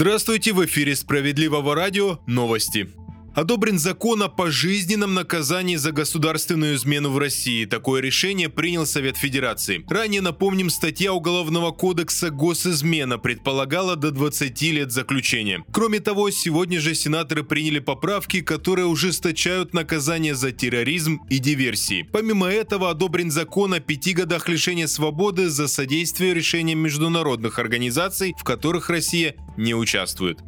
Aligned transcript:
Здравствуйте, 0.00 0.54
в 0.54 0.64
эфире 0.64 0.96
«Справедливого 0.96 1.74
радио» 1.74 2.20
новости. 2.26 2.88
Одобрен 3.34 3.78
закон 3.78 4.22
о 4.24 4.28
пожизненном 4.28 5.14
наказании 5.14 5.76
за 5.76 5.92
государственную 5.92 6.74
измену 6.74 7.10
в 7.10 7.18
России. 7.18 7.64
Такое 7.64 8.02
решение 8.02 8.48
принял 8.48 8.86
Совет 8.86 9.16
Федерации. 9.16 9.84
Ранее, 9.88 10.20
напомним, 10.20 10.68
статья 10.68 11.12
Уголовного 11.12 11.70
кодекса 11.70 12.30
«Госизмена» 12.30 13.18
предполагала 13.18 13.94
до 13.94 14.10
20 14.10 14.62
лет 14.62 14.90
заключения. 14.90 15.64
Кроме 15.70 16.00
того, 16.00 16.30
сегодня 16.30 16.80
же 16.80 16.96
сенаторы 16.96 17.44
приняли 17.44 17.78
поправки, 17.78 18.40
которые 18.40 18.86
ужесточают 18.86 19.74
наказание 19.74 20.34
за 20.34 20.50
терроризм 20.50 21.20
и 21.30 21.38
диверсии. 21.38 22.08
Помимо 22.10 22.48
этого, 22.48 22.90
одобрен 22.90 23.30
закон 23.30 23.74
о 23.74 23.80
пяти 23.80 24.12
годах 24.12 24.48
лишения 24.48 24.88
свободы 24.88 25.48
за 25.50 25.68
содействие 25.68 26.34
решениям 26.34 26.80
международных 26.80 27.60
организаций, 27.60 28.34
в 28.36 28.42
которых 28.42 28.90
Россия 28.90 29.36
не 29.56 29.74
участвует. 29.74 30.40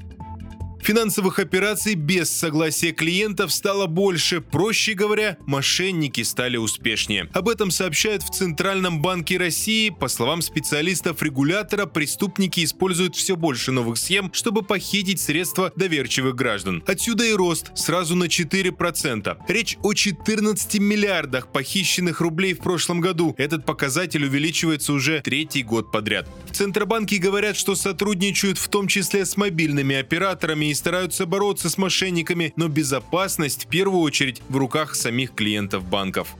Финансовых 0.82 1.38
операций 1.38 1.95
без 1.95 2.28
согласия 2.28 2.90
клиентов 2.90 3.52
стало 3.52 3.86
больше. 3.86 4.40
Проще 4.40 4.95
говоря, 4.95 5.38
мошенники 5.46 6.23
стали 6.24 6.56
успешнее. 6.56 7.30
Об 7.34 7.48
этом 7.48 7.70
сообщают 7.70 8.24
в 8.24 8.30
Центральном 8.30 9.00
банке 9.00 9.38
России. 9.38 9.90
По 9.90 10.09
словам 10.09 10.42
специалистов 10.42 11.23
регулятора, 11.23 11.87
преступники 11.87 12.64
используют 12.64 13.14
все 13.14 13.37
больше 13.37 13.70
новых 13.70 13.96
схем, 13.96 14.32
чтобы 14.32 14.62
похитить 14.62 15.20
средства 15.20 15.73
доверчивых 15.76 16.34
граждан. 16.34 16.82
Отсюда 16.88 17.26
и 17.26 17.32
рост 17.32 17.70
сразу 17.76 18.16
на 18.16 18.24
4%. 18.24 19.37
Речь 19.46 19.79
о 19.85 19.95
14 19.95 20.80
миллиардах 20.80 21.52
похищенных 21.52 22.20
рублей 22.20 22.54
в 22.54 22.59
прошлом 22.59 23.01
году. 23.01 23.37
Этот 23.38 23.64
показатель 23.64 24.24
увеличивается 24.24 24.92
уже 24.92 25.20
третий 25.20 25.62
год 25.62 25.92
подряд. 25.92 26.29
В 26.52 26.54
Центробанке 26.54 27.16
говорят, 27.16 27.56
что 27.56 27.74
сотрудничают 27.74 28.58
в 28.58 28.68
том 28.68 28.86
числе 28.86 29.24
с 29.24 29.38
мобильными 29.38 29.96
операторами 29.96 30.66
и 30.66 30.74
стараются 30.74 31.24
бороться 31.24 31.70
с 31.70 31.78
мошенниками, 31.78 32.52
но 32.56 32.68
безопасность 32.68 33.64
в 33.64 33.68
первую 33.68 34.02
очередь 34.02 34.42
в 34.50 34.58
руках 34.58 34.95
самих 34.95 35.34
клиентов 35.34 35.82
банков. 35.82 36.36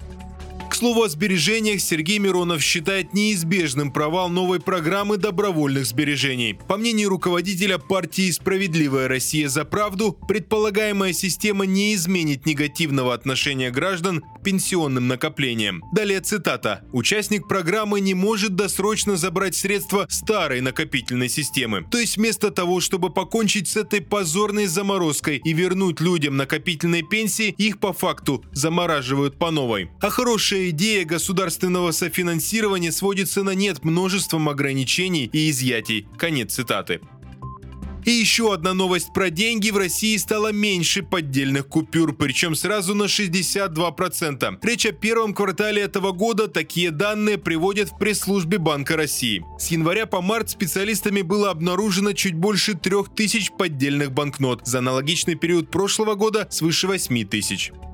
Слову 0.83 1.05
о 1.05 1.09
сбережениях, 1.09 1.81
Сергей 1.81 2.19
Миронов 2.19 2.61
считает 2.61 3.15
неизбежным 3.15 3.93
провал 3.93 4.29
новой 4.29 4.59
программы 4.59 5.17
добровольных 5.17 5.87
сбережений. 5.87 6.59
По 6.67 6.77
мнению 6.77 7.09
руководителя 7.11 7.79
партии 7.79 8.29
«Справедливая 8.33 9.07
Россия 9.07 9.49
за 9.49 9.65
правду», 9.65 10.19
предполагаемая 10.27 11.13
система 11.13 11.67
не 11.67 11.95
изменит 11.95 12.47
негативного 12.47 13.15
отношения 13.15 13.71
граждан 13.71 14.23
к 14.23 14.43
пенсионным 14.43 15.07
накоплениям. 15.07 15.85
Далее 15.93 16.21
цитата. 16.21 16.83
«Участник 16.93 17.47
программы 17.47 18.01
не 18.01 18.15
может 18.15 18.57
досрочно 18.57 19.17
забрать 19.17 19.55
средства 19.55 20.09
старой 20.11 20.63
накопительной 20.63 21.29
системы. 21.29 21.87
То 21.93 21.99
есть 21.99 22.17
вместо 22.17 22.51
того, 22.51 22.81
чтобы 22.81 23.11
покончить 23.11 23.69
с 23.69 23.77
этой 23.77 24.01
позорной 24.01 24.67
заморозкой 24.67 25.41
и 25.45 25.53
вернуть 25.53 26.01
людям 26.01 26.37
накопительные 26.37 27.05
пенсии, 27.05 27.55
их 27.57 27.79
по 27.79 27.93
факту 27.93 28.45
замораживают 28.51 29.39
по 29.39 29.53
новой. 29.53 29.89
А 30.01 30.11
хорошая 30.11 30.72
идея 30.73 31.05
государственного 31.05 31.93
софинансирования 31.93 32.91
сводится 32.91 33.43
на 33.43 33.55
нет 33.55 33.85
множеством 33.85 34.49
ограничений 34.49 35.31
и 35.33 35.51
изъятий. 35.51 36.07
Конец 36.19 36.55
цитаты. 36.55 37.01
И 38.05 38.11
еще 38.11 38.53
одна 38.53 38.75
новость 38.75 39.13
про 39.13 39.31
деньги. 39.31 39.71
В 39.71 39.77
России 39.77 40.17
стало 40.17 40.51
меньше 40.51 41.05
поддельных 41.05 41.69
купюр, 41.69 42.13
причем 42.13 42.57
сразу 42.57 42.95
на 42.95 43.05
62%. 43.05 44.59
Речь 44.63 44.87
о 44.87 44.93
первом 44.93 45.35
квартале 45.35 45.83
этого 45.83 46.11
года. 46.11 46.49
Такие 46.49 46.91
данные 46.91 47.39
приводят 47.39 47.91
в 47.91 47.99
пресс-службе 47.99 48.59
Банка 48.59 48.97
России. 48.97 49.45
С 49.57 49.69
января 49.69 50.07
по 50.07 50.21
март 50.21 50.51
специалистами 50.51 51.23
было 51.23 51.51
обнаружено 51.51 52.13
чуть 52.13 52.35
больше 52.35 52.75
3000 52.75 53.53
поддельных 53.57 54.11
банкнот. 54.11 54.67
За 54.67 54.79
аналогичный 54.79 55.37
период 55.37 55.71
прошлого 55.71 56.17
года 56.17 56.49
свыше 56.51 56.89
8000. 56.89 57.92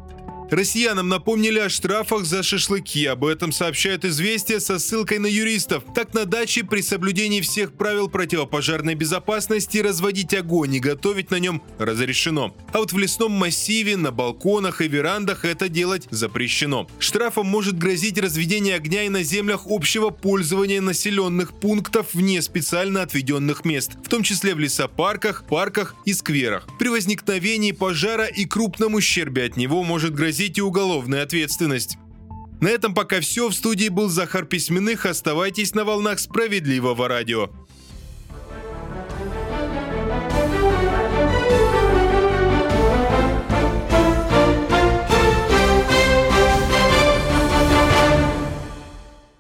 Россиянам 0.51 1.09
напомнили 1.09 1.59
о 1.59 1.69
штрафах 1.69 2.25
за 2.25 2.43
шашлыки. 2.43 3.05
Об 3.05 3.25
этом 3.25 3.53
сообщают 3.53 4.07
известия 4.07 4.61
со 4.61 4.79
ссылкой 4.79 5.19
на 5.19 5.27
юристов. 5.27 5.85
Так 5.95 6.15
на 6.15 6.25
даче 6.25 6.65
при 6.65 6.81
соблюдении 6.81 7.43
всех 7.43 7.75
правил 7.75 8.09
противопожарной 8.09 8.95
безопасности 8.95 9.79
разводить 9.79 10.33
огонь 10.33 10.77
и 10.77 10.81
готовить 10.81 11.31
на 11.31 11.39
нем 11.39 11.63
разрешено. 11.79 12.57
А 12.73 12.79
вот 12.79 12.93
в 12.93 12.99
лесном 12.99 13.33
массиве, 13.33 13.99
на 13.99 14.11
балконах 14.11 14.81
и 14.81 14.89
верандах 14.89 15.45
это 15.45 15.69
делать 15.69 16.09
запрещено. 16.11 16.89
Штрафом 16.99 17.47
может 17.47 17.77
грозить 17.77 18.19
разведение 18.19 18.77
огня 18.77 19.03
и 19.03 19.11
на 19.11 19.23
землях 19.23 19.63
общего 19.67 20.09
пользования 20.09 20.81
населенных 20.81 21.53
пунктов 21.53 22.15
вне 22.15 22.41
специально 22.41 23.03
отведенных 23.03 23.67
мест, 23.67 23.93
в 24.03 24.09
том 24.09 24.23
числе 24.23 24.55
в 24.55 24.59
лесопарках, 24.59 25.45
парках 25.47 25.95
и 26.07 26.15
скверах. 26.15 26.67
При 26.79 26.89
возникновении 26.89 27.73
пожара 27.73 28.25
и 28.25 28.47
крупном 28.47 28.95
ущербе 28.95 29.45
от 29.45 29.57
него 29.59 29.83
может 29.83 30.15
грозить 30.15 30.38
грозить 30.39 30.59
и 30.59 30.63
уголовная 30.63 31.25
ответственность. 31.25 31.99
На 32.61 32.69
этом 32.69 32.95
пока 32.95 33.21
все. 33.21 33.49
В 33.49 33.55
студии 33.55 33.89
был 33.89 34.09
Захар 34.09 34.45
Письменных. 34.45 35.05
Оставайтесь 35.05 35.75
на 35.75 35.85
волнах 35.85 36.21
справедливого 36.21 37.09
радио. 37.09 37.51